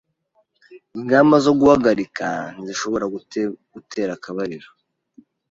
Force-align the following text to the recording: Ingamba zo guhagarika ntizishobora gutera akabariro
Ingamba 0.97 1.35
zo 1.45 1.51
guhagarika 1.59 2.27
ntizishobora 2.55 3.05
gutera 3.83 4.11
akabariro 4.17 4.69